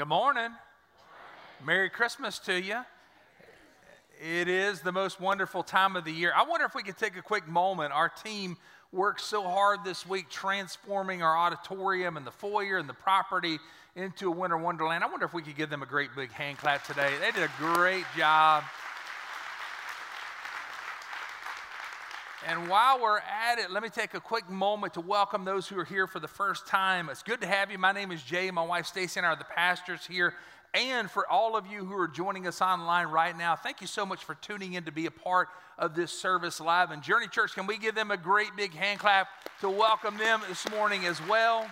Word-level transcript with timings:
Good 0.00 0.08
morning. 0.08 0.48
Merry 1.62 1.90
Christmas 1.90 2.38
to 2.38 2.58
you. 2.58 2.78
It 4.18 4.48
is 4.48 4.80
the 4.80 4.92
most 4.92 5.20
wonderful 5.20 5.62
time 5.62 5.94
of 5.94 6.06
the 6.06 6.10
year. 6.10 6.32
I 6.34 6.42
wonder 6.44 6.64
if 6.64 6.74
we 6.74 6.82
could 6.82 6.96
take 6.96 7.18
a 7.18 7.22
quick 7.22 7.46
moment. 7.46 7.92
Our 7.92 8.08
team 8.08 8.56
worked 8.92 9.20
so 9.20 9.42
hard 9.42 9.84
this 9.84 10.06
week 10.06 10.30
transforming 10.30 11.22
our 11.22 11.36
auditorium 11.36 12.16
and 12.16 12.26
the 12.26 12.30
foyer 12.30 12.78
and 12.78 12.88
the 12.88 12.94
property 12.94 13.58
into 13.94 14.28
a 14.28 14.30
winter 14.30 14.56
wonderland. 14.56 15.04
I 15.04 15.06
wonder 15.06 15.26
if 15.26 15.34
we 15.34 15.42
could 15.42 15.56
give 15.56 15.68
them 15.68 15.82
a 15.82 15.86
great 15.86 16.08
big 16.16 16.32
hand 16.32 16.56
clap 16.56 16.82
today. 16.86 17.12
They 17.20 17.32
did 17.32 17.42
a 17.42 17.52
great 17.58 18.06
job. 18.16 18.64
And 22.48 22.68
while 22.68 22.98
we're 23.02 23.18
at 23.18 23.58
it, 23.58 23.70
let 23.70 23.82
me 23.82 23.90
take 23.90 24.14
a 24.14 24.20
quick 24.20 24.48
moment 24.48 24.94
to 24.94 25.02
welcome 25.02 25.44
those 25.44 25.68
who 25.68 25.78
are 25.78 25.84
here 25.84 26.06
for 26.06 26.20
the 26.20 26.28
first 26.28 26.66
time. 26.66 27.10
It's 27.10 27.22
good 27.22 27.42
to 27.42 27.46
have 27.46 27.70
you. 27.70 27.76
My 27.76 27.92
name 27.92 28.10
is 28.10 28.22
Jay. 28.22 28.50
My 28.50 28.64
wife 28.64 28.86
Stacy 28.86 29.20
and 29.20 29.26
I 29.26 29.30
are 29.30 29.36
the 29.36 29.44
pastors 29.44 30.06
here. 30.06 30.32
And 30.72 31.10
for 31.10 31.30
all 31.30 31.54
of 31.54 31.66
you 31.66 31.84
who 31.84 31.94
are 31.98 32.08
joining 32.08 32.46
us 32.46 32.62
online 32.62 33.08
right 33.08 33.36
now, 33.36 33.56
thank 33.56 33.82
you 33.82 33.86
so 33.86 34.06
much 34.06 34.24
for 34.24 34.36
tuning 34.36 34.72
in 34.72 34.84
to 34.84 34.92
be 34.92 35.04
a 35.04 35.10
part 35.10 35.48
of 35.78 35.94
this 35.94 36.12
service 36.12 36.60
live. 36.60 36.90
And 36.92 37.02
Journey 37.02 37.28
Church, 37.28 37.52
can 37.52 37.66
we 37.66 37.76
give 37.76 37.94
them 37.94 38.10
a 38.10 38.16
great 38.16 38.56
big 38.56 38.72
hand 38.72 39.00
clap 39.00 39.28
to 39.60 39.68
welcome 39.68 40.16
them 40.16 40.40
this 40.48 40.66
morning 40.70 41.04
as 41.04 41.20
well? 41.28 41.68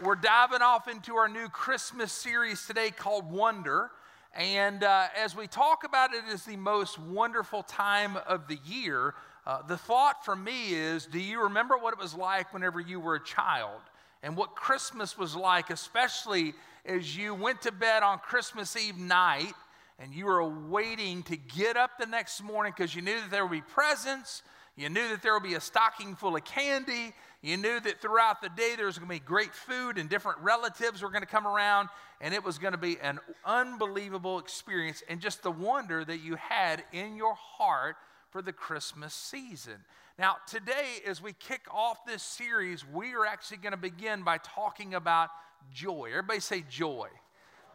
We're 0.00 0.14
diving 0.14 0.62
off 0.62 0.86
into 0.86 1.16
our 1.16 1.28
new 1.28 1.48
Christmas 1.48 2.12
series 2.12 2.64
today 2.64 2.92
called 2.92 3.28
Wonder. 3.28 3.90
And 4.34 4.84
uh, 4.84 5.06
as 5.16 5.34
we 5.34 5.46
talk 5.46 5.84
about 5.84 6.14
it 6.14 6.22
as 6.32 6.44
the 6.44 6.56
most 6.56 6.98
wonderful 6.98 7.62
time 7.62 8.16
of 8.26 8.46
the 8.46 8.58
year, 8.64 9.14
uh, 9.46 9.62
the 9.62 9.78
thought 9.78 10.24
for 10.24 10.36
me 10.36 10.74
is 10.74 11.06
do 11.06 11.18
you 11.18 11.42
remember 11.44 11.76
what 11.76 11.92
it 11.92 11.98
was 11.98 12.14
like 12.14 12.52
whenever 12.52 12.80
you 12.80 13.00
were 13.00 13.14
a 13.14 13.24
child? 13.24 13.80
And 14.22 14.36
what 14.36 14.54
Christmas 14.54 15.16
was 15.16 15.34
like, 15.34 15.70
especially 15.70 16.54
as 16.84 17.16
you 17.16 17.34
went 17.34 17.62
to 17.62 17.72
bed 17.72 18.02
on 18.02 18.18
Christmas 18.18 18.76
Eve 18.76 18.98
night 18.98 19.54
and 19.98 20.12
you 20.12 20.26
were 20.26 20.46
waiting 20.48 21.22
to 21.24 21.36
get 21.36 21.76
up 21.76 21.92
the 21.98 22.06
next 22.06 22.42
morning 22.42 22.72
because 22.76 22.94
you 22.94 23.02
knew 23.02 23.20
that 23.20 23.30
there 23.30 23.44
would 23.44 23.52
be 23.52 23.60
presents, 23.60 24.42
you 24.76 24.88
knew 24.88 25.08
that 25.08 25.22
there 25.22 25.34
would 25.34 25.42
be 25.42 25.54
a 25.54 25.60
stocking 25.60 26.14
full 26.14 26.36
of 26.36 26.44
candy, 26.44 27.12
you 27.42 27.56
knew 27.56 27.78
that 27.78 28.00
throughout 28.00 28.42
the 28.42 28.48
day 28.48 28.74
there 28.76 28.86
was 28.86 28.98
going 28.98 29.08
to 29.08 29.14
be 29.14 29.24
great 29.24 29.54
food 29.54 29.96
and 29.96 30.10
different 30.10 30.38
relatives 30.40 31.02
were 31.02 31.10
going 31.10 31.22
to 31.22 31.26
come 31.26 31.46
around, 31.46 31.88
and 32.20 32.34
it 32.34 32.42
was 32.42 32.58
going 32.58 32.72
to 32.72 32.78
be 32.78 32.98
an 33.00 33.20
unbelievable 33.44 34.38
experience 34.38 35.02
and 35.08 35.20
just 35.20 35.42
the 35.42 35.50
wonder 35.50 36.04
that 36.04 36.18
you 36.18 36.34
had 36.36 36.82
in 36.92 37.16
your 37.16 37.34
heart 37.34 37.96
for 38.30 38.42
the 38.42 38.52
Christmas 38.52 39.14
season. 39.14 39.76
Now, 40.18 40.36
today, 40.48 40.98
as 41.06 41.22
we 41.22 41.32
kick 41.32 41.60
off 41.72 42.04
this 42.04 42.24
series, 42.24 42.84
we 42.84 43.14
are 43.14 43.24
actually 43.24 43.58
going 43.58 43.72
to 43.72 43.76
begin 43.78 44.24
by 44.24 44.38
talking 44.38 44.94
about 44.94 45.30
joy. 45.72 46.08
Everybody 46.10 46.40
say 46.40 46.64
joy. 46.68 47.08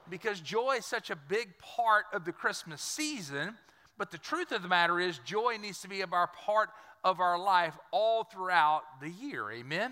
Because 0.09 0.41
joy 0.41 0.75
is 0.79 0.85
such 0.85 1.09
a 1.09 1.15
big 1.15 1.57
part 1.59 2.05
of 2.11 2.25
the 2.25 2.33
Christmas 2.33 2.81
season, 2.81 3.55
but 3.97 4.11
the 4.11 4.17
truth 4.17 4.51
of 4.51 4.61
the 4.61 4.67
matter 4.67 4.99
is, 4.99 5.19
joy 5.19 5.55
needs 5.61 5.79
to 5.83 5.87
be 5.87 6.01
a 6.01 6.07
part 6.07 6.69
of 7.03 7.19
our 7.19 7.37
life 7.37 7.77
all 7.91 8.23
throughout 8.23 8.83
the 9.01 9.09
year. 9.09 9.51
Amen? 9.51 9.91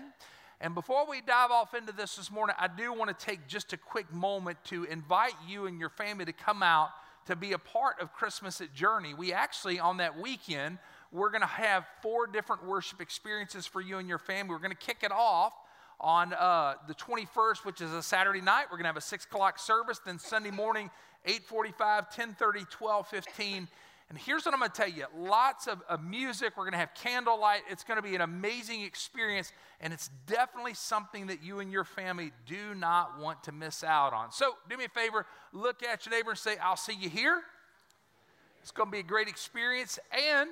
And 0.60 0.74
before 0.74 1.06
we 1.08 1.20
dive 1.20 1.50
off 1.50 1.74
into 1.74 1.92
this 1.92 2.16
this 2.16 2.30
morning, 2.30 2.54
I 2.58 2.68
do 2.68 2.92
want 2.92 3.16
to 3.16 3.26
take 3.26 3.48
just 3.48 3.72
a 3.72 3.76
quick 3.76 4.12
moment 4.12 4.58
to 4.66 4.84
invite 4.84 5.34
you 5.48 5.66
and 5.66 5.80
your 5.80 5.88
family 5.88 6.24
to 6.24 6.32
come 6.32 6.62
out 6.62 6.90
to 7.26 7.36
be 7.36 7.52
a 7.52 7.58
part 7.58 8.00
of 8.00 8.12
Christmas 8.12 8.60
at 8.60 8.72
Journey. 8.74 9.14
We 9.14 9.32
actually, 9.32 9.78
on 9.78 9.98
that 9.98 10.18
weekend, 10.18 10.78
we're 11.10 11.30
going 11.30 11.42
to 11.42 11.46
have 11.46 11.86
four 12.00 12.26
different 12.26 12.64
worship 12.64 13.00
experiences 13.00 13.66
for 13.66 13.80
you 13.80 13.98
and 13.98 14.08
your 14.08 14.18
family. 14.18 14.50
We're 14.50 14.60
going 14.60 14.70
to 14.70 14.76
kick 14.76 14.98
it 15.02 15.12
off 15.12 15.52
on 16.00 16.32
uh, 16.32 16.74
the 16.88 16.94
21st, 16.94 17.64
which 17.64 17.80
is 17.80 17.92
a 17.92 18.02
Saturday 18.02 18.40
night. 18.40 18.66
We're 18.70 18.76
going 18.76 18.84
to 18.84 18.88
have 18.88 18.96
a 18.96 19.00
6 19.00 19.24
o'clock 19.24 19.58
service. 19.58 20.00
Then 20.04 20.18
Sunday 20.18 20.50
morning, 20.50 20.90
8.45, 21.26 22.12
10.30, 22.12 22.70
12.15, 22.70 23.68
and 24.12 24.20
here's 24.20 24.44
what 24.44 24.52
I'm 24.52 24.60
going 24.60 24.70
to 24.70 24.76
tell 24.76 24.90
you 24.90 25.06
lots 25.16 25.66
of, 25.66 25.80
of 25.88 26.04
music. 26.04 26.52
We're 26.54 26.64
going 26.64 26.72
to 26.72 26.78
have 26.78 26.92
candlelight. 26.92 27.62
It's 27.70 27.82
going 27.82 27.96
to 27.96 28.02
be 28.02 28.14
an 28.14 28.20
amazing 28.20 28.82
experience. 28.82 29.54
And 29.80 29.90
it's 29.90 30.10
definitely 30.26 30.74
something 30.74 31.28
that 31.28 31.42
you 31.42 31.60
and 31.60 31.72
your 31.72 31.84
family 31.84 32.30
do 32.44 32.74
not 32.74 33.18
want 33.18 33.42
to 33.44 33.52
miss 33.52 33.82
out 33.82 34.12
on. 34.12 34.30
So 34.30 34.52
do 34.68 34.76
me 34.76 34.84
a 34.84 34.88
favor 34.90 35.24
look 35.54 35.82
at 35.82 36.04
your 36.04 36.14
neighbor 36.14 36.32
and 36.32 36.38
say, 36.38 36.58
I'll 36.58 36.76
see 36.76 36.92
you 36.92 37.08
here. 37.08 37.40
It's 38.60 38.70
going 38.70 38.88
to 38.88 38.92
be 38.92 38.98
a 38.98 39.02
great 39.02 39.28
experience. 39.28 39.98
And 40.12 40.50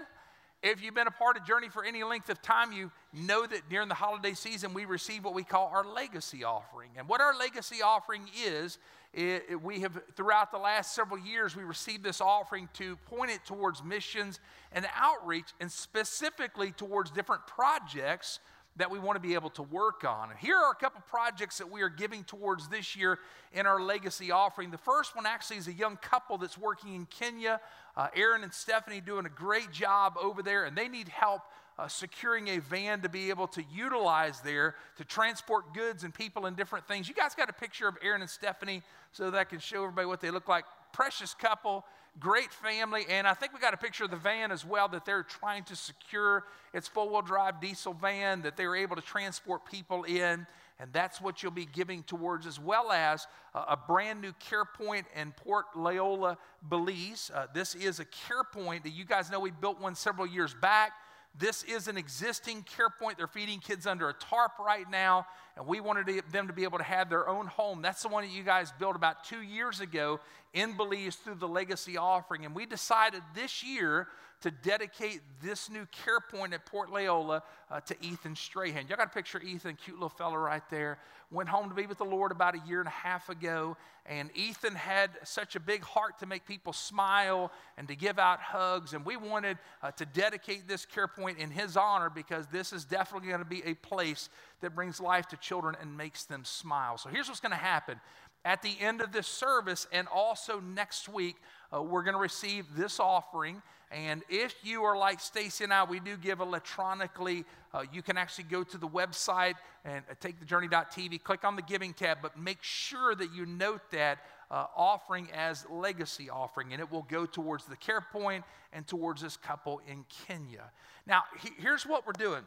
if 0.62 0.82
you've 0.82 0.94
been 0.94 1.06
a 1.06 1.12
part 1.12 1.36
of 1.36 1.46
Journey 1.46 1.68
for 1.68 1.84
any 1.84 2.04
length 2.04 2.28
of 2.28 2.42
time, 2.42 2.72
you 2.72 2.90
know 3.12 3.46
that 3.46 3.68
during 3.70 3.88
the 3.88 3.94
holiday 3.94 4.34
season 4.34 4.74
we 4.74 4.84
receive 4.84 5.24
what 5.24 5.34
we 5.34 5.42
call 5.42 5.70
our 5.74 5.84
legacy 5.84 6.44
offering. 6.44 6.90
And 6.96 7.08
what 7.08 7.20
our 7.20 7.34
legacy 7.34 7.82
offering 7.82 8.28
is, 8.46 8.78
it, 9.14 9.44
it, 9.50 9.62
we 9.62 9.80
have, 9.80 9.98
throughout 10.16 10.52
the 10.52 10.58
last 10.58 10.94
several 10.94 11.18
years, 11.18 11.56
we 11.56 11.64
received 11.64 12.04
this 12.04 12.20
offering 12.20 12.68
to 12.74 12.96
point 13.06 13.30
it 13.30 13.44
towards 13.44 13.82
missions 13.82 14.38
and 14.72 14.86
outreach, 14.94 15.48
and 15.60 15.72
specifically 15.72 16.72
towards 16.72 17.10
different 17.10 17.46
projects 17.46 18.38
that 18.76 18.90
we 18.90 18.98
want 18.98 19.16
to 19.16 19.20
be 19.20 19.34
able 19.34 19.50
to 19.50 19.62
work 19.62 20.04
on. 20.04 20.30
And 20.30 20.38
here 20.38 20.56
are 20.56 20.72
a 20.72 20.74
couple 20.74 21.02
projects 21.08 21.58
that 21.58 21.70
we 21.70 21.82
are 21.82 21.88
giving 21.88 22.24
towards 22.24 22.68
this 22.68 22.96
year 22.96 23.18
in 23.52 23.66
our 23.66 23.80
legacy 23.80 24.30
offering. 24.30 24.70
The 24.70 24.78
first 24.78 25.16
one 25.16 25.26
actually 25.26 25.58
is 25.58 25.68
a 25.68 25.72
young 25.72 25.96
couple 25.96 26.38
that's 26.38 26.56
working 26.56 26.94
in 26.94 27.06
Kenya. 27.06 27.60
Uh, 27.96 28.08
Aaron 28.14 28.42
and 28.42 28.52
Stephanie 28.52 29.00
doing 29.00 29.26
a 29.26 29.30
great 29.30 29.72
job 29.72 30.14
over 30.20 30.42
there, 30.42 30.64
and 30.64 30.76
they 30.76 30.88
need 30.88 31.08
help 31.08 31.42
uh, 31.78 31.88
securing 31.88 32.48
a 32.48 32.58
van 32.58 33.00
to 33.00 33.08
be 33.08 33.30
able 33.30 33.46
to 33.48 33.62
utilize 33.72 34.40
there 34.42 34.76
to 34.96 35.04
transport 35.04 35.72
goods 35.72 36.04
and 36.04 36.12
people 36.12 36.46
and 36.46 36.56
different 36.56 36.86
things. 36.86 37.08
You 37.08 37.14
guys 37.14 37.34
got 37.34 37.48
a 37.48 37.54
picture 37.54 37.88
of 37.88 37.96
Aaron 38.02 38.20
and 38.20 38.30
Stephanie 38.30 38.82
so 39.12 39.30
that 39.30 39.38
I 39.38 39.44
can 39.44 39.58
show 39.60 39.82
everybody 39.82 40.06
what 40.06 40.20
they 40.20 40.30
look 40.30 40.46
like. 40.46 40.64
Precious 40.92 41.34
couple, 41.34 41.84
great 42.18 42.52
family, 42.52 43.04
and 43.08 43.26
I 43.26 43.34
think 43.34 43.52
we 43.52 43.60
got 43.60 43.74
a 43.74 43.78
picture 43.78 44.04
of 44.04 44.10
the 44.10 44.16
van 44.16 44.50
as 44.50 44.64
well 44.64 44.88
that 44.88 45.04
they're 45.04 45.22
trying 45.22 45.64
to 45.64 45.76
secure. 45.76 46.44
It's 46.74 46.88
four 46.88 47.08
wheel 47.08 47.22
drive 47.22 47.60
diesel 47.60 47.94
van 47.94 48.42
that 48.42 48.56
they're 48.56 48.76
able 48.76 48.96
to 48.96 49.02
transport 49.02 49.64
people 49.64 50.04
in. 50.04 50.46
And 50.80 50.90
that's 50.94 51.20
what 51.20 51.42
you'll 51.42 51.52
be 51.52 51.66
giving 51.66 52.02
towards, 52.02 52.46
as 52.46 52.58
well 52.58 52.90
as 52.90 53.26
uh, 53.54 53.64
a 53.68 53.76
brand 53.76 54.22
new 54.22 54.32
care 54.40 54.64
point 54.64 55.06
in 55.14 55.32
Port 55.32 55.66
Loyola, 55.76 56.38
Belize. 56.66 57.30
Uh, 57.34 57.46
this 57.52 57.74
is 57.74 58.00
a 58.00 58.06
care 58.06 58.44
point 58.50 58.84
that 58.84 58.90
you 58.90 59.04
guys 59.04 59.30
know 59.30 59.40
we 59.40 59.50
built 59.50 59.78
one 59.78 59.94
several 59.94 60.26
years 60.26 60.54
back. 60.54 60.92
This 61.38 61.62
is 61.62 61.88
an 61.88 61.96
existing 61.96 62.62
care 62.62 62.90
point. 62.90 63.16
They're 63.16 63.26
feeding 63.26 63.60
kids 63.60 63.86
under 63.86 64.08
a 64.08 64.14
tarp 64.14 64.58
right 64.58 64.90
now, 64.90 65.26
and 65.56 65.66
we 65.66 65.80
wanted 65.80 66.22
them 66.32 66.48
to 66.48 66.52
be 66.52 66.64
able 66.64 66.78
to 66.78 66.84
have 66.84 67.08
their 67.08 67.28
own 67.28 67.46
home. 67.46 67.82
That's 67.82 68.02
the 68.02 68.08
one 68.08 68.24
that 68.24 68.32
you 68.32 68.42
guys 68.42 68.72
built 68.78 68.96
about 68.96 69.24
two 69.24 69.40
years 69.40 69.80
ago 69.80 70.20
in 70.52 70.76
Belize 70.76 71.16
through 71.16 71.36
the 71.36 71.48
Legacy 71.48 71.96
Offering. 71.96 72.44
And 72.44 72.54
we 72.54 72.66
decided 72.66 73.22
this 73.34 73.62
year 73.62 74.08
to 74.40 74.50
dedicate 74.50 75.20
this 75.42 75.68
new 75.68 75.86
care 75.86 76.20
point 76.20 76.54
at 76.54 76.64
Port 76.64 76.90
Loyola 76.90 77.42
uh, 77.70 77.80
to 77.80 77.96
Ethan 78.02 78.34
Strahan. 78.34 78.86
Y'all 78.88 78.96
got 78.96 79.08
a 79.08 79.10
picture 79.10 79.40
Ethan, 79.40 79.76
cute 79.76 79.96
little 79.96 80.08
fella 80.08 80.38
right 80.38 80.62
there. 80.70 80.98
Went 81.30 81.48
home 81.48 81.68
to 81.68 81.74
be 81.74 81.86
with 81.86 81.98
the 81.98 82.04
Lord 82.04 82.32
about 82.32 82.54
a 82.54 82.60
year 82.66 82.80
and 82.80 82.88
a 82.88 82.90
half 82.92 83.28
ago. 83.28 83.76
And 84.06 84.30
Ethan 84.34 84.74
had 84.74 85.10
such 85.24 85.56
a 85.56 85.60
big 85.60 85.84
heart 85.84 86.18
to 86.20 86.26
make 86.26 86.46
people 86.46 86.72
smile 86.72 87.52
and 87.76 87.86
to 87.88 87.94
give 87.94 88.18
out 88.18 88.40
hugs. 88.40 88.94
And 88.94 89.04
we 89.04 89.16
wanted 89.16 89.58
uh, 89.82 89.92
to 89.92 90.06
dedicate 90.06 90.66
this 90.66 90.86
care 90.86 91.06
point 91.06 91.38
in 91.38 91.50
his 91.50 91.76
honor 91.76 92.10
because 92.10 92.46
this 92.48 92.72
is 92.72 92.84
definitely 92.84 93.28
going 93.28 93.40
to 93.40 93.44
be 93.44 93.62
a 93.64 93.74
place 93.74 94.28
that 94.62 94.74
brings 94.74 95.00
life 95.00 95.28
to 95.28 95.36
children 95.36 95.76
and 95.80 95.96
makes 95.96 96.24
them 96.24 96.44
smile. 96.44 96.98
So 96.98 97.10
here's 97.10 97.28
what's 97.28 97.40
going 97.40 97.50
to 97.52 97.56
happen 97.56 98.00
at 98.44 98.62
the 98.62 98.74
end 98.80 99.00
of 99.00 99.12
this 99.12 99.26
service 99.26 99.86
and 99.92 100.08
also 100.08 100.60
next 100.60 101.08
week, 101.08 101.36
uh, 101.72 101.82
we're 101.82 102.02
going 102.02 102.14
to 102.14 102.20
receive 102.20 102.66
this 102.76 102.98
offering. 102.98 103.62
And 103.90 104.22
if 104.28 104.54
you 104.62 104.84
are 104.84 104.96
like 104.96 105.20
Stacy 105.20 105.64
and 105.64 105.72
I, 105.72 105.84
we 105.84 105.98
do 105.98 106.16
give 106.16 106.40
electronically. 106.40 107.44
Uh, 107.74 107.84
you 107.92 108.02
can 108.02 108.16
actually 108.16 108.44
go 108.44 108.62
to 108.62 108.78
the 108.78 108.86
website 108.86 109.54
and 109.84 110.04
uh, 110.08 110.14
take 110.20 110.38
the 110.38 110.44
journey.tv, 110.44 111.22
click 111.22 111.44
on 111.44 111.56
the 111.56 111.62
giving 111.62 111.92
tab, 111.92 112.18
but 112.22 112.38
make 112.38 112.62
sure 112.62 113.14
that 113.14 113.34
you 113.34 113.46
note 113.46 113.82
that 113.90 114.18
uh, 114.50 114.66
offering 114.76 115.28
as 115.32 115.66
legacy 115.70 116.28
offering, 116.28 116.72
and 116.72 116.80
it 116.80 116.90
will 116.90 117.06
go 117.08 117.26
towards 117.26 117.66
the 117.66 117.76
care 117.76 118.00
point 118.00 118.44
and 118.72 118.86
towards 118.86 119.22
this 119.22 119.36
couple 119.36 119.80
in 119.88 120.04
Kenya. 120.26 120.70
Now, 121.06 121.22
he, 121.40 121.50
here's 121.58 121.84
what 121.84 122.06
we're 122.06 122.12
doing. 122.12 122.42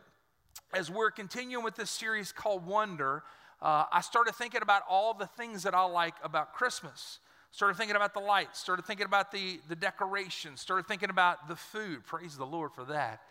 As 0.74 0.90
we're 0.90 1.12
continuing 1.12 1.64
with 1.64 1.76
this 1.76 1.90
series 1.90 2.32
called 2.32 2.66
Wonder, 2.66 3.24
uh, 3.64 3.86
I 3.94 4.02
started 4.02 4.36
thinking 4.36 4.62
about 4.62 4.84
all 4.90 5.14
the 5.14 5.26
things 5.26 5.64
that 5.64 5.74
I 5.74 5.86
like 5.86 6.16
about 6.22 6.54
Christmas. 6.54 7.20
Started 7.52 7.78
thinking 7.78 7.96
about 7.96 8.14
the 8.14 8.20
lights, 8.20 8.60
started 8.60 8.84
thinking 8.84 9.06
about 9.06 9.32
the, 9.32 9.62
the 9.70 9.76
decorations, 9.76 10.60
started 10.60 10.86
thinking 10.86 11.10
about 11.10 11.48
the 11.48 11.56
food. 11.56 12.06
Praise 12.06 12.36
the 12.36 12.46
Lord 12.46 12.74
for 12.74 12.84
that. 12.86 13.22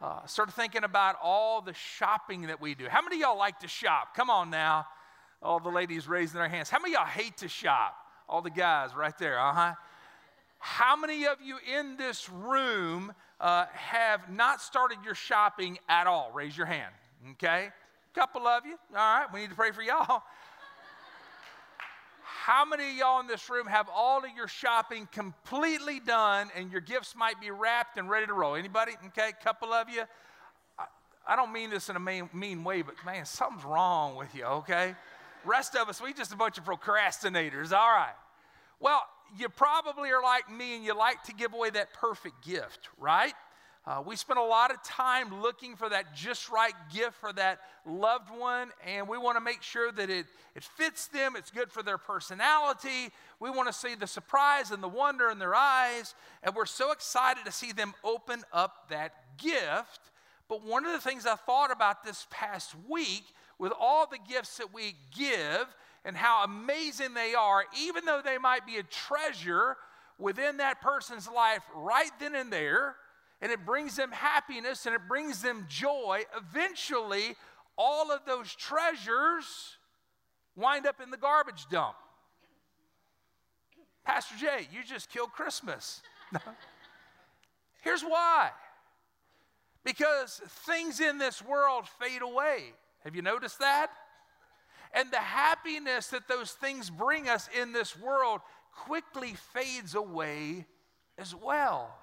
Uh, 0.00 0.24
started 0.26 0.52
thinking 0.52 0.82
about 0.82 1.16
all 1.22 1.60
the 1.60 1.74
shopping 1.74 2.42
that 2.42 2.60
we 2.60 2.74
do. 2.74 2.86
How 2.88 3.02
many 3.02 3.20
y'all 3.20 3.36
like 3.36 3.58
to 3.60 3.68
shop? 3.68 4.16
Come 4.16 4.30
on 4.30 4.50
now. 4.50 4.86
All 5.42 5.60
the 5.60 5.68
ladies 5.68 6.08
raising 6.08 6.38
their 6.38 6.48
hands. 6.48 6.70
How 6.70 6.78
many 6.80 6.94
y'all 6.94 7.04
hate 7.04 7.36
to 7.38 7.48
shop? 7.48 7.94
All 8.28 8.40
the 8.40 8.50
guys 8.50 8.94
right 8.96 9.16
there, 9.18 9.38
uh 9.38 9.52
huh. 9.52 9.74
How 10.58 10.96
many 10.96 11.26
of 11.26 11.42
you 11.42 11.58
in 11.76 11.96
this 11.96 12.30
room 12.30 13.12
uh, 13.40 13.66
have 13.72 14.30
not 14.30 14.62
started 14.62 14.98
your 15.04 15.16
shopping 15.16 15.78
at 15.88 16.06
all? 16.06 16.30
Raise 16.32 16.56
your 16.56 16.66
hand, 16.66 16.94
okay? 17.32 17.70
Couple 18.14 18.46
of 18.46 18.66
you. 18.66 18.76
All 18.90 18.96
right, 18.96 19.26
we 19.32 19.40
need 19.40 19.50
to 19.50 19.56
pray 19.56 19.70
for 19.70 19.82
y'all. 19.82 20.22
How 22.22 22.64
many 22.64 22.90
of 22.90 22.96
y'all 22.96 23.20
in 23.20 23.26
this 23.26 23.48
room 23.48 23.66
have 23.66 23.88
all 23.94 24.24
of 24.24 24.30
your 24.36 24.48
shopping 24.48 25.08
completely 25.12 26.00
done 26.00 26.50
and 26.56 26.72
your 26.72 26.80
gifts 26.80 27.14
might 27.16 27.40
be 27.40 27.50
wrapped 27.50 27.96
and 27.96 28.10
ready 28.10 28.26
to 28.26 28.34
roll? 28.34 28.56
Anybody? 28.56 28.92
Okay, 29.08 29.30
couple 29.42 29.72
of 29.72 29.88
you. 29.88 30.02
I, 30.78 30.86
I 31.26 31.36
don't 31.36 31.52
mean 31.52 31.70
this 31.70 31.88
in 31.88 31.96
a 31.96 32.00
mean, 32.00 32.28
mean 32.34 32.64
way, 32.64 32.82
but 32.82 32.96
man, 33.06 33.24
something's 33.24 33.64
wrong 33.64 34.16
with 34.16 34.34
you, 34.34 34.44
okay? 34.44 34.94
Rest 35.44 35.76
of 35.76 35.88
us, 35.88 36.02
we 36.02 36.12
just 36.12 36.32
a 36.32 36.36
bunch 36.36 36.58
of 36.58 36.64
procrastinators. 36.64 37.72
All 37.72 37.88
right. 37.88 38.14
Well, 38.80 39.00
you 39.38 39.48
probably 39.48 40.10
are 40.10 40.22
like 40.22 40.50
me 40.50 40.76
and 40.76 40.84
you 40.84 40.96
like 40.96 41.22
to 41.24 41.32
give 41.32 41.54
away 41.54 41.70
that 41.70 41.94
perfect 41.94 42.44
gift, 42.44 42.88
right? 42.98 43.34
Uh, 43.84 44.00
we 44.06 44.14
spend 44.14 44.38
a 44.38 44.42
lot 44.42 44.70
of 44.70 44.80
time 44.84 45.42
looking 45.42 45.74
for 45.74 45.88
that 45.88 46.14
just 46.14 46.48
right 46.50 46.74
gift 46.94 47.14
for 47.14 47.32
that 47.32 47.58
loved 47.84 48.30
one, 48.30 48.70
and 48.86 49.08
we 49.08 49.18
want 49.18 49.36
to 49.36 49.40
make 49.40 49.60
sure 49.60 49.90
that 49.90 50.08
it, 50.08 50.26
it 50.54 50.62
fits 50.62 51.08
them, 51.08 51.34
it's 51.34 51.50
good 51.50 51.72
for 51.72 51.82
their 51.82 51.98
personality. 51.98 53.10
We 53.40 53.50
want 53.50 53.66
to 53.66 53.72
see 53.72 53.96
the 53.96 54.06
surprise 54.06 54.70
and 54.70 54.80
the 54.80 54.88
wonder 54.88 55.30
in 55.30 55.40
their 55.40 55.56
eyes, 55.56 56.14
and 56.44 56.54
we're 56.54 56.64
so 56.64 56.92
excited 56.92 57.44
to 57.44 57.50
see 57.50 57.72
them 57.72 57.92
open 58.04 58.44
up 58.52 58.88
that 58.90 59.14
gift. 59.36 60.12
But 60.48 60.64
one 60.64 60.86
of 60.86 60.92
the 60.92 61.00
things 61.00 61.26
I 61.26 61.34
thought 61.34 61.72
about 61.72 62.04
this 62.04 62.28
past 62.30 62.76
week 62.88 63.24
with 63.58 63.72
all 63.80 64.06
the 64.06 64.18
gifts 64.28 64.58
that 64.58 64.72
we 64.72 64.94
give 65.16 65.66
and 66.04 66.16
how 66.16 66.44
amazing 66.44 67.14
they 67.14 67.34
are, 67.34 67.64
even 67.80 68.04
though 68.04 68.20
they 68.24 68.38
might 68.38 68.64
be 68.64 68.76
a 68.76 68.84
treasure 68.84 69.76
within 70.18 70.58
that 70.58 70.80
person's 70.80 71.28
life 71.28 71.62
right 71.74 72.10
then 72.20 72.36
and 72.36 72.52
there 72.52 72.94
and 73.42 73.52
it 73.52 73.66
brings 73.66 73.96
them 73.96 74.10
happiness 74.10 74.86
and 74.86 74.94
it 74.94 75.02
brings 75.06 75.42
them 75.42 75.66
joy, 75.68 76.22
eventually 76.36 77.36
all 77.76 78.10
of 78.10 78.20
those 78.24 78.54
treasures 78.54 79.76
wind 80.56 80.86
up 80.86 81.00
in 81.02 81.10
the 81.10 81.16
garbage 81.16 81.66
dump. 81.70 81.96
Pastor 84.04 84.36
Jay, 84.38 84.68
you 84.72 84.80
just 84.82 85.10
killed 85.10 85.32
Christmas. 85.32 86.00
Here's 87.82 88.02
why 88.02 88.52
because 89.84 90.40
things 90.64 91.00
in 91.00 91.18
this 91.18 91.42
world 91.42 91.86
fade 92.00 92.22
away. 92.22 92.72
Have 93.04 93.16
you 93.16 93.22
noticed 93.22 93.58
that? 93.58 93.88
And 94.94 95.10
the 95.10 95.16
happiness 95.16 96.08
that 96.08 96.28
those 96.28 96.52
things 96.52 96.90
bring 96.90 97.28
us 97.28 97.48
in 97.60 97.72
this 97.72 97.98
world 97.98 98.40
quickly 98.72 99.34
fades 99.52 99.94
away 99.94 100.66
as 101.18 101.34
well. 101.34 101.98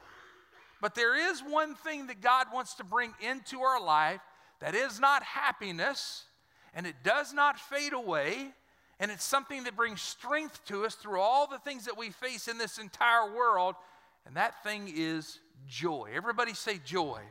But 0.81 0.95
there 0.95 1.31
is 1.31 1.41
one 1.41 1.75
thing 1.75 2.07
that 2.07 2.21
God 2.21 2.47
wants 2.53 2.75
to 2.75 2.83
bring 2.83 3.13
into 3.21 3.61
our 3.61 3.81
life 3.81 4.21
that 4.61 4.75
is 4.75 4.99
not 4.99 5.23
happiness, 5.23 6.25
and 6.73 6.85
it 6.85 6.95
does 7.03 7.33
not 7.33 7.59
fade 7.59 7.93
away, 7.93 8.51
and 8.99 9.11
it's 9.11 9.23
something 9.23 9.63
that 9.63 9.75
brings 9.75 10.01
strength 10.01 10.63
to 10.65 10.85
us 10.85 10.95
through 10.95 11.19
all 11.19 11.47
the 11.47 11.59
things 11.59 11.85
that 11.85 11.97
we 11.97 12.09
face 12.09 12.47
in 12.47 12.57
this 12.57 12.77
entire 12.77 13.33
world, 13.33 13.75
and 14.25 14.35
that 14.35 14.63
thing 14.63 14.91
is 14.93 15.39
joy. 15.67 16.09
Everybody 16.13 16.53
say 16.53 16.79
joy. 16.85 17.21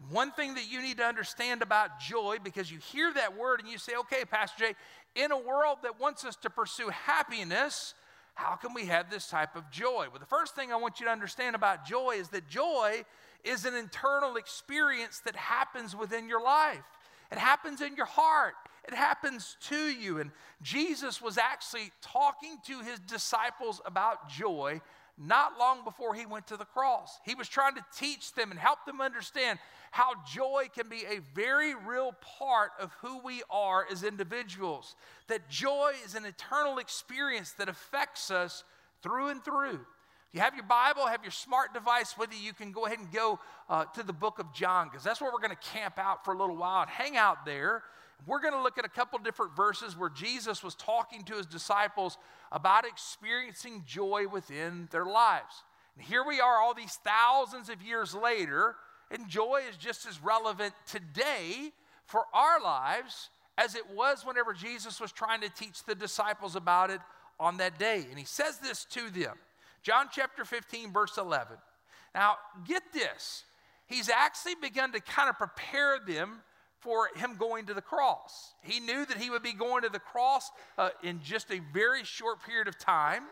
And 0.00 0.10
one 0.10 0.32
thing 0.32 0.54
that 0.54 0.70
you 0.70 0.80
need 0.80 0.96
to 0.98 1.04
understand 1.04 1.62
about 1.62 2.00
joy, 2.00 2.38
because 2.42 2.70
you 2.70 2.78
hear 2.78 3.12
that 3.14 3.36
word 3.36 3.60
and 3.60 3.68
you 3.68 3.78
say, 3.78 3.92
okay, 4.00 4.24
Pastor 4.24 4.64
Jay, 4.64 4.74
in 5.14 5.32
a 5.32 5.38
world 5.38 5.78
that 5.82 6.00
wants 6.00 6.24
us 6.24 6.36
to 6.36 6.50
pursue 6.50 6.88
happiness, 6.88 7.94
how 8.40 8.56
can 8.56 8.72
we 8.72 8.86
have 8.86 9.10
this 9.10 9.28
type 9.28 9.54
of 9.54 9.70
joy? 9.70 10.06
Well, 10.10 10.18
the 10.18 10.26
first 10.26 10.54
thing 10.54 10.72
I 10.72 10.76
want 10.76 10.98
you 10.98 11.06
to 11.06 11.12
understand 11.12 11.54
about 11.54 11.84
joy 11.84 12.12
is 12.12 12.30
that 12.30 12.48
joy 12.48 13.04
is 13.44 13.66
an 13.66 13.74
internal 13.74 14.36
experience 14.36 15.20
that 15.26 15.36
happens 15.36 15.94
within 15.94 16.26
your 16.26 16.42
life. 16.42 16.82
It 17.30 17.36
happens 17.36 17.82
in 17.82 17.96
your 17.96 18.06
heart. 18.06 18.54
It 18.88 18.94
happens 18.94 19.58
to 19.68 19.76
you. 19.76 20.20
And 20.20 20.30
Jesus 20.62 21.20
was 21.20 21.36
actually 21.36 21.92
talking 22.00 22.56
to 22.66 22.80
his 22.80 22.98
disciples 23.00 23.82
about 23.84 24.30
joy 24.30 24.80
not 25.18 25.58
long 25.58 25.84
before 25.84 26.14
he 26.14 26.24
went 26.24 26.46
to 26.46 26.56
the 26.56 26.64
cross. 26.64 27.20
He 27.26 27.34
was 27.34 27.46
trying 27.46 27.74
to 27.74 27.84
teach 27.94 28.32
them 28.32 28.50
and 28.50 28.58
help 28.58 28.86
them 28.86 29.02
understand 29.02 29.58
how 29.90 30.12
joy 30.32 30.66
can 30.74 30.88
be 30.88 31.04
a 31.08 31.20
very 31.34 31.74
real 31.74 32.14
part 32.38 32.70
of 32.78 32.92
who 33.02 33.18
we 33.18 33.42
are 33.50 33.86
as 33.90 34.04
individuals. 34.04 34.94
That 35.28 35.48
joy 35.48 35.92
is 36.04 36.14
an 36.14 36.24
eternal 36.24 36.78
experience 36.78 37.52
that 37.52 37.68
affects 37.68 38.30
us 38.30 38.64
through 39.02 39.28
and 39.28 39.44
through. 39.44 39.80
If 40.28 40.34
you 40.34 40.40
have 40.40 40.54
your 40.54 40.64
Bible, 40.64 41.06
have 41.06 41.24
your 41.24 41.32
smart 41.32 41.74
device 41.74 42.16
with 42.16 42.32
you, 42.32 42.38
you 42.38 42.52
can 42.52 42.70
go 42.70 42.86
ahead 42.86 43.00
and 43.00 43.10
go 43.10 43.40
uh, 43.68 43.86
to 43.86 44.04
the 44.04 44.12
book 44.12 44.38
of 44.38 44.54
John 44.54 44.88
because 44.88 45.02
that's 45.02 45.20
where 45.20 45.32
we're 45.32 45.40
going 45.40 45.50
to 45.50 45.68
camp 45.70 45.98
out 45.98 46.24
for 46.24 46.34
a 46.34 46.38
little 46.38 46.56
while 46.56 46.82
and 46.82 46.90
hang 46.90 47.16
out 47.16 47.44
there. 47.44 47.82
We're 48.26 48.40
going 48.40 48.54
to 48.54 48.62
look 48.62 48.78
at 48.78 48.84
a 48.84 48.88
couple 48.88 49.18
different 49.18 49.56
verses 49.56 49.96
where 49.96 50.10
Jesus 50.10 50.62
was 50.62 50.76
talking 50.76 51.24
to 51.24 51.34
his 51.34 51.46
disciples 51.46 52.16
about 52.52 52.84
experiencing 52.84 53.82
joy 53.86 54.26
within 54.28 54.88
their 54.92 55.04
lives. 55.06 55.64
And 55.96 56.06
here 56.06 56.24
we 56.24 56.40
are, 56.40 56.60
all 56.60 56.74
these 56.74 56.98
thousands 57.04 57.68
of 57.68 57.82
years 57.82 58.14
later, 58.14 58.76
and 59.10 59.28
joy 59.28 59.62
is 59.68 59.76
just 59.76 60.06
as 60.06 60.22
relevant 60.22 60.74
today 60.86 61.72
for 62.04 62.24
our 62.32 62.60
lives 62.60 63.30
as 63.58 63.74
it 63.74 63.90
was 63.94 64.24
whenever 64.24 64.52
Jesus 64.52 65.00
was 65.00 65.12
trying 65.12 65.40
to 65.42 65.48
teach 65.50 65.84
the 65.84 65.94
disciples 65.94 66.56
about 66.56 66.90
it 66.90 67.00
on 67.38 67.56
that 67.58 67.78
day. 67.78 68.06
And 68.08 68.18
he 68.18 68.24
says 68.24 68.58
this 68.58 68.84
to 68.86 69.10
them 69.10 69.36
John 69.82 70.06
chapter 70.12 70.44
15, 70.44 70.92
verse 70.92 71.16
11. 71.18 71.56
Now, 72.14 72.36
get 72.66 72.82
this. 72.92 73.44
He's 73.86 74.08
actually 74.08 74.54
begun 74.60 74.92
to 74.92 75.00
kind 75.00 75.28
of 75.28 75.36
prepare 75.36 75.98
them 76.06 76.42
for 76.78 77.08
him 77.16 77.36
going 77.38 77.66
to 77.66 77.74
the 77.74 77.82
cross. 77.82 78.54
He 78.62 78.80
knew 78.80 79.04
that 79.04 79.18
he 79.18 79.30
would 79.30 79.42
be 79.42 79.52
going 79.52 79.82
to 79.82 79.88
the 79.88 79.98
cross 79.98 80.50
uh, 80.78 80.90
in 81.02 81.20
just 81.22 81.50
a 81.50 81.60
very 81.72 82.04
short 82.04 82.42
period 82.42 82.68
of 82.68 82.78
time. 82.78 83.24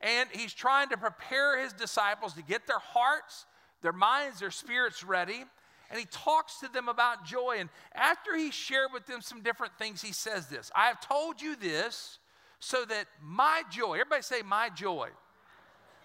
And 0.00 0.28
he's 0.32 0.52
trying 0.52 0.88
to 0.90 0.96
prepare 0.96 1.60
his 1.62 1.72
disciples 1.72 2.34
to 2.34 2.42
get 2.42 2.66
their 2.66 2.78
hearts 2.78 3.46
their 3.86 3.92
minds, 3.92 4.40
their 4.40 4.50
spirits 4.50 5.04
ready. 5.04 5.44
And 5.90 6.00
he 6.00 6.06
talks 6.10 6.58
to 6.58 6.68
them 6.68 6.88
about 6.88 7.24
joy. 7.24 7.58
And 7.60 7.70
after 7.94 8.36
he 8.36 8.50
shared 8.50 8.88
with 8.92 9.06
them 9.06 9.22
some 9.22 9.42
different 9.42 9.78
things, 9.78 10.02
he 10.02 10.12
says 10.12 10.48
this 10.48 10.72
I 10.74 10.86
have 10.86 11.00
told 11.00 11.40
you 11.40 11.54
this 11.54 12.18
so 12.58 12.84
that 12.84 13.04
my 13.22 13.62
joy, 13.70 13.92
everybody 13.92 14.22
say, 14.22 14.42
my 14.42 14.70
joy, 14.70 15.10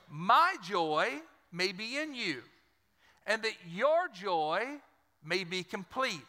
my 0.07 0.55
joy 0.63 1.09
may 1.51 1.71
be 1.71 1.97
in 1.97 2.13
you, 2.13 2.43
and 3.25 3.41
that 3.41 3.55
your 3.67 4.07
joy 4.13 4.63
may 5.25 5.43
be 5.43 5.63
complete. 5.63 6.21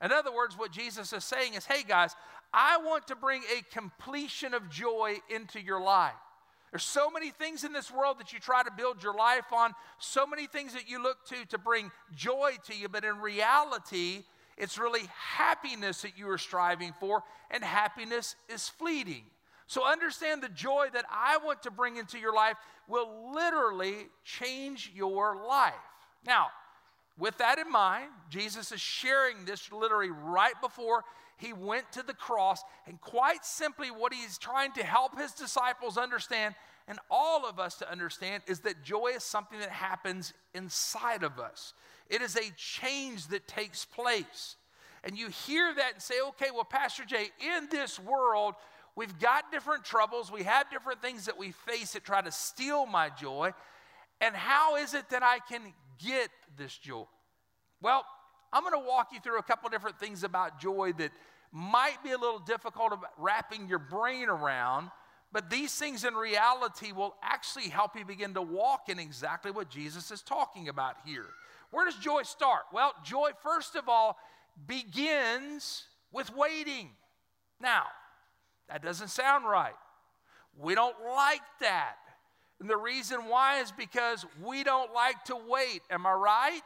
In 0.00 0.12
other 0.12 0.32
words, 0.32 0.56
what 0.56 0.70
Jesus 0.70 1.12
is 1.12 1.24
saying 1.24 1.54
is, 1.54 1.66
hey 1.66 1.82
guys, 1.82 2.14
I 2.52 2.76
want 2.76 3.08
to 3.08 3.16
bring 3.16 3.42
a 3.58 3.74
completion 3.74 4.54
of 4.54 4.70
joy 4.70 5.16
into 5.28 5.60
your 5.60 5.80
life. 5.80 6.12
There's 6.74 6.82
so 6.82 7.08
many 7.08 7.30
things 7.30 7.62
in 7.62 7.72
this 7.72 7.88
world 7.88 8.18
that 8.18 8.32
you 8.32 8.40
try 8.40 8.64
to 8.64 8.70
build 8.76 9.00
your 9.00 9.14
life 9.14 9.52
on, 9.52 9.74
so 10.00 10.26
many 10.26 10.48
things 10.48 10.74
that 10.74 10.90
you 10.90 11.00
look 11.00 11.24
to 11.26 11.46
to 11.50 11.56
bring 11.56 11.92
joy 12.16 12.54
to 12.66 12.74
you, 12.74 12.88
but 12.88 13.04
in 13.04 13.20
reality, 13.20 14.24
it's 14.58 14.76
really 14.76 15.04
happiness 15.16 16.02
that 16.02 16.18
you 16.18 16.28
are 16.28 16.36
striving 16.36 16.92
for, 16.98 17.22
and 17.52 17.62
happiness 17.62 18.34
is 18.52 18.68
fleeting. 18.68 19.22
So 19.68 19.86
understand 19.86 20.42
the 20.42 20.48
joy 20.48 20.88
that 20.94 21.04
I 21.08 21.36
want 21.44 21.62
to 21.62 21.70
bring 21.70 21.96
into 21.96 22.18
your 22.18 22.34
life 22.34 22.56
will 22.88 23.32
literally 23.32 24.08
change 24.24 24.90
your 24.96 25.46
life. 25.46 25.74
Now, 26.26 26.48
with 27.16 27.38
that 27.38 27.60
in 27.60 27.70
mind, 27.70 28.10
Jesus 28.30 28.72
is 28.72 28.80
sharing 28.80 29.44
this 29.44 29.70
literally 29.70 30.10
right 30.10 30.60
before 30.60 31.04
he 31.36 31.52
went 31.52 31.92
to 31.92 32.02
the 32.02 32.14
cross. 32.14 32.62
And 32.86 33.00
quite 33.00 33.44
simply, 33.44 33.88
what 33.88 34.12
he's 34.12 34.38
trying 34.38 34.72
to 34.72 34.84
help 34.84 35.18
his 35.18 35.32
disciples 35.32 35.96
understand 35.98 36.54
and 36.86 36.98
all 37.10 37.46
of 37.46 37.58
us 37.58 37.76
to 37.76 37.90
understand 37.90 38.42
is 38.46 38.60
that 38.60 38.82
joy 38.82 39.12
is 39.16 39.24
something 39.24 39.58
that 39.58 39.70
happens 39.70 40.34
inside 40.52 41.22
of 41.22 41.38
us. 41.38 41.72
It 42.10 42.20
is 42.20 42.36
a 42.36 42.52
change 42.56 43.28
that 43.28 43.48
takes 43.48 43.86
place. 43.86 44.56
And 45.02 45.16
you 45.16 45.28
hear 45.28 45.72
that 45.74 45.94
and 45.94 46.02
say, 46.02 46.16
okay, 46.28 46.48
well, 46.52 46.64
Pastor 46.64 47.04
Jay, 47.04 47.28
in 47.40 47.68
this 47.70 47.98
world, 47.98 48.54
we've 48.96 49.18
got 49.18 49.50
different 49.50 49.84
troubles, 49.84 50.30
we 50.30 50.42
have 50.42 50.70
different 50.70 51.00
things 51.00 51.24
that 51.26 51.38
we 51.38 51.52
face 51.52 51.92
that 51.92 52.04
try 52.04 52.20
to 52.20 52.32
steal 52.32 52.84
my 52.86 53.08
joy. 53.08 53.52
And 54.20 54.34
how 54.34 54.76
is 54.76 54.94
it 54.94 55.08
that 55.10 55.22
I 55.22 55.38
can 55.38 55.72
get 55.98 56.28
this 56.56 56.76
joy? 56.76 57.04
Well, 57.80 58.04
I'm 58.54 58.62
going 58.62 58.80
to 58.80 58.88
walk 58.88 59.08
you 59.12 59.18
through 59.18 59.40
a 59.40 59.42
couple 59.42 59.68
different 59.68 59.98
things 59.98 60.22
about 60.22 60.60
joy 60.60 60.92
that 60.98 61.10
might 61.50 62.02
be 62.04 62.12
a 62.12 62.16
little 62.16 62.38
difficult 62.38 62.92
wrapping 63.18 63.68
your 63.68 63.80
brain 63.80 64.28
around, 64.28 64.90
but 65.32 65.50
these 65.50 65.74
things 65.74 66.04
in 66.04 66.14
reality 66.14 66.92
will 66.92 67.16
actually 67.20 67.68
help 67.68 67.96
you 67.98 68.04
begin 68.04 68.32
to 68.34 68.42
walk 68.42 68.88
in 68.88 69.00
exactly 69.00 69.50
what 69.50 69.68
Jesus 69.68 70.12
is 70.12 70.22
talking 70.22 70.68
about 70.68 70.94
here. 71.04 71.26
Where 71.72 71.84
does 71.84 71.96
joy 71.96 72.22
start? 72.22 72.62
Well, 72.72 72.94
joy, 73.04 73.30
first 73.42 73.74
of 73.74 73.88
all, 73.88 74.16
begins 74.68 75.82
with 76.12 76.32
waiting. 76.32 76.90
Now, 77.60 77.86
that 78.68 78.84
doesn't 78.84 79.08
sound 79.08 79.46
right. 79.46 79.74
We 80.56 80.76
don't 80.76 80.94
like 81.04 81.42
that. 81.60 81.96
And 82.60 82.70
the 82.70 82.76
reason 82.76 83.28
why 83.28 83.60
is 83.60 83.72
because 83.72 84.24
we 84.40 84.62
don't 84.62 84.94
like 84.94 85.24
to 85.24 85.36
wait. 85.48 85.82
Am 85.90 86.06
I 86.06 86.12
right? 86.12 86.62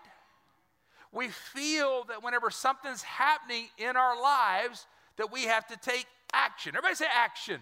We 1.12 1.28
feel 1.28 2.04
that 2.08 2.22
whenever 2.22 2.50
something's 2.50 3.02
happening 3.02 3.66
in 3.78 3.96
our 3.96 4.20
lives, 4.20 4.86
that 5.16 5.32
we 5.32 5.44
have 5.44 5.66
to 5.68 5.76
take 5.76 6.06
action. 6.32 6.74
Everybody 6.76 6.94
say 6.94 7.06
action. 7.12 7.60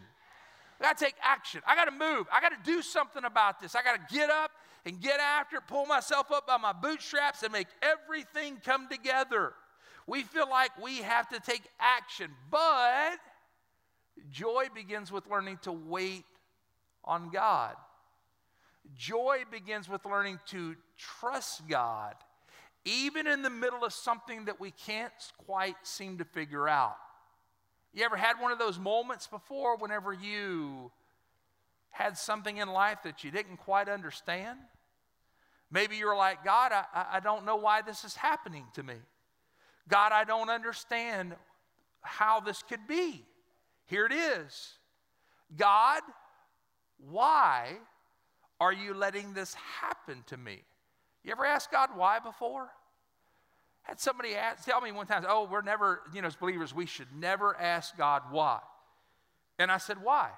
I 0.80 0.84
got 0.84 0.98
to 0.98 1.04
take 1.04 1.14
action. 1.22 1.62
I 1.66 1.74
got 1.74 1.86
to 1.86 1.92
move. 1.92 2.26
I 2.32 2.40
got 2.40 2.50
to 2.50 2.70
do 2.70 2.82
something 2.82 3.24
about 3.24 3.60
this. 3.60 3.74
I 3.74 3.82
got 3.82 4.08
to 4.08 4.14
get 4.14 4.30
up 4.30 4.50
and 4.84 5.00
get 5.00 5.20
after 5.20 5.56
it, 5.56 5.62
pull 5.66 5.86
myself 5.86 6.30
up 6.30 6.46
by 6.46 6.58
my 6.58 6.72
bootstraps, 6.72 7.42
and 7.42 7.52
make 7.52 7.66
everything 7.82 8.58
come 8.64 8.88
together. 8.88 9.52
We 10.06 10.22
feel 10.22 10.48
like 10.48 10.70
we 10.82 10.98
have 10.98 11.28
to 11.30 11.40
take 11.40 11.62
action, 11.80 12.30
but 12.50 13.18
joy 14.30 14.66
begins 14.74 15.10
with 15.10 15.26
learning 15.28 15.58
to 15.62 15.72
wait 15.72 16.24
on 17.04 17.30
God. 17.30 17.74
Joy 18.96 19.42
begins 19.50 19.88
with 19.88 20.04
learning 20.04 20.38
to 20.46 20.76
trust 20.96 21.66
God, 21.66 22.14
even 22.86 23.26
in 23.26 23.42
the 23.42 23.50
middle 23.50 23.84
of 23.84 23.92
something 23.92 24.44
that 24.44 24.60
we 24.60 24.70
can't 24.70 25.12
quite 25.44 25.76
seem 25.82 26.18
to 26.18 26.24
figure 26.24 26.68
out. 26.68 26.96
You 27.92 28.04
ever 28.04 28.16
had 28.16 28.40
one 28.40 28.52
of 28.52 28.58
those 28.58 28.78
moments 28.78 29.26
before 29.26 29.76
whenever 29.76 30.12
you 30.12 30.92
had 31.90 32.16
something 32.16 32.58
in 32.58 32.68
life 32.68 32.98
that 33.04 33.24
you 33.24 33.30
didn't 33.30 33.56
quite 33.56 33.88
understand? 33.88 34.58
Maybe 35.70 35.96
you're 35.96 36.16
like, 36.16 36.44
God, 36.44 36.72
I, 36.72 37.06
I 37.14 37.20
don't 37.20 37.44
know 37.44 37.56
why 37.56 37.82
this 37.82 38.04
is 38.04 38.14
happening 38.14 38.64
to 38.74 38.82
me. 38.82 38.94
God, 39.88 40.12
I 40.12 40.24
don't 40.24 40.48
understand 40.48 41.34
how 42.02 42.38
this 42.40 42.62
could 42.62 42.86
be. 42.86 43.24
Here 43.86 44.06
it 44.06 44.12
is 44.12 44.74
God, 45.56 46.02
why 46.98 47.78
are 48.60 48.72
you 48.72 48.94
letting 48.94 49.32
this 49.32 49.54
happen 49.54 50.22
to 50.26 50.36
me? 50.36 50.62
You 51.26 51.33
ever 51.33 51.45
asked 51.45 51.71
God 51.71 51.90
why 51.95 52.21
before? 52.21 52.71
had 53.87 54.00
somebody 54.00 54.35
ask, 54.35 54.64
tell 54.64 54.80
me 54.80 54.90
one 54.90 55.06
time, 55.06 55.25
oh, 55.28 55.47
we're 55.49 55.62
never, 55.62 56.00
you 56.12 56.21
know, 56.21 56.26
as 56.26 56.35
believers, 56.35 56.75
we 56.75 56.87
should 56.87 57.06
never 57.14 57.56
ask 57.56 57.97
God 57.97 58.23
why. 58.33 58.59
And 59.61 59.71
I 59.71 59.78
said, 59.78 59.99
why? 60.02 60.30